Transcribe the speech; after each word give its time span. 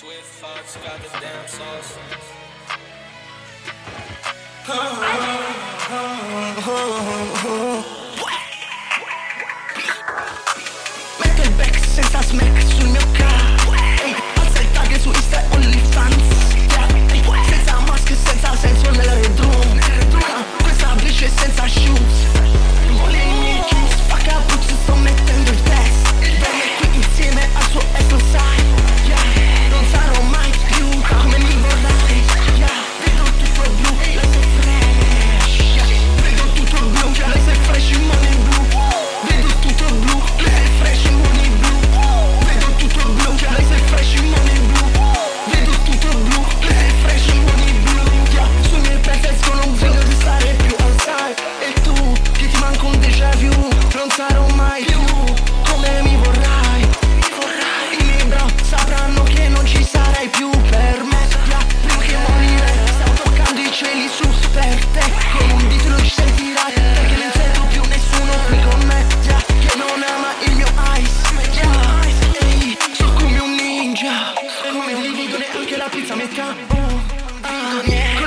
Swift 0.00 0.22
Fox 0.22 0.76
got 0.76 0.98
the 1.02 1.08
damn 1.20 1.46
sauce. 1.46 1.98
Back 11.18 11.46
and 11.46 11.58
back 11.58 11.74
since 11.74 12.14
I 12.14 12.22
smacked. 12.22 12.69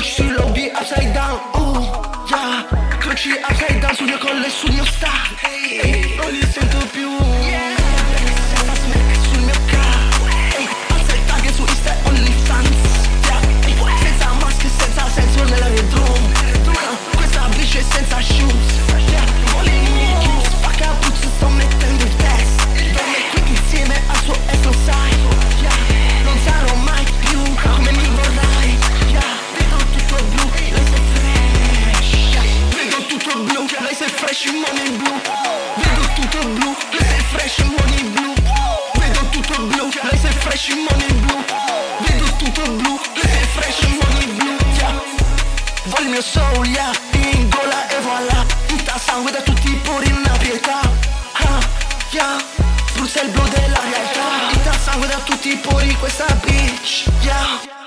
she 0.04 0.23
low, 0.23 0.54
get 0.54 0.76
upside 0.76 1.14
down. 1.14 1.40
Ooh, 1.58 1.80
yeah. 2.30 2.68
Country 3.02 3.34
upside 3.44 3.82
down, 3.82 3.96
so 3.96 4.06
you 4.06 4.18
call 4.18 4.36
this, 4.42 4.54
so 4.54 4.68
you 4.68 4.86
stop. 4.86 5.12
fresh 37.54 37.70
money 37.70 38.04
blu 38.09 38.34
Vedo 39.00 39.30
tutto 39.30 39.62
blu, 39.68 39.90
lei 40.02 40.18
sei 40.18 40.32
fresh 40.32 40.70
money 40.70 41.14
blu 41.14 41.44
Vedo 42.00 42.26
tutto 42.38 42.62
blu, 42.62 43.00
lei 43.22 43.32
sei 43.32 43.46
fresh 43.46 43.82
money 43.82 44.26
blu 44.34 44.58
yeah. 44.78 45.02
Vuoi 45.86 46.04
il 46.04 46.09
mio 46.09 46.22
soul, 46.22 46.66
yeah, 46.68 46.92
in 47.14 47.50
gola 47.50 47.88
e 47.90 48.00
voilà. 48.02 48.46
Tutta 48.68 48.97
sangue 48.97 49.31
da 49.31 49.41
tutti 49.41 49.69
i 49.69 49.75
pori 49.84 50.08
in 50.08 50.16
una 50.16 50.38
pietà. 50.38 50.80
Ah, 51.34 51.59
yeah. 52.12 52.38
Spruzza 52.86 53.22
il 53.22 53.30
blu 53.30 53.44
della 53.50 53.80
realtà. 53.80 54.53
Tutta 54.53 54.78
sangue 54.80 55.08
da 55.08 55.20
tutti 55.20 55.50
i 55.50 55.58
pori 55.58 55.94
questa 55.97 56.25
bitch, 56.46 57.06
yeah. 57.22 57.83